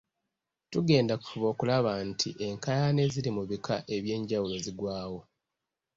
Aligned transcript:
Tugenda 0.71 1.13
kufuba 1.17 1.45
okulaba 1.53 1.91
nti 2.09 2.29
enkaayana 2.47 2.99
eziri 3.07 3.29
mu 3.37 3.43
bika 3.49 3.75
eby'enjawulo 3.95 4.55
ziggwawo. 4.65 5.19